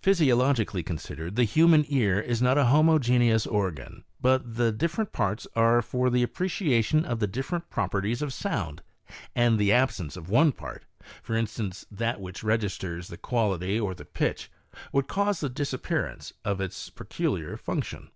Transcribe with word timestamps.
Physiologically 0.00 0.82
considered, 0.82 1.36
the 1.36 1.44
human 1.44 1.84
ear 1.86 2.18
is 2.18 2.42
not 2.42 2.58
a 2.58 2.64
homo 2.64 2.98
geneous 2.98 3.46
organ, 3.46 4.02
but 4.20 4.56
the 4.56 4.72
different 4.72 5.12
parts 5.12 5.46
are 5.54 5.80
for 5.80 6.10
the 6.10 6.24
appreciation 6.24 7.04
of 7.04 7.20
the 7.20 7.28
different 7.28 7.70
properties 7.70 8.22
of 8.22 8.32
sound; 8.32 8.82
and 9.36 9.60
the 9.60 9.70
absence 9.70 10.16
of 10.16 10.28
one 10.28 10.50
part— 10.50 10.84
for 11.22 11.36
instance, 11.36 11.86
that 11.92 12.18
which 12.20 12.42
registers 12.42 13.06
the 13.06 13.16
quality, 13.16 13.78
or 13.78 13.94
the 13.94 14.04
pitch, 14.04 14.50
would 14.90 15.06
cause 15.06 15.38
the 15.38 15.48
disappearance 15.48 16.32
of 16.44 16.60
its 16.60 16.90
peculiar 16.90 17.56
function. 17.56 18.10